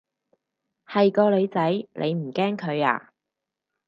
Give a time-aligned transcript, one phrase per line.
[0.87, 3.11] 係個女仔，你唔驚佢啊？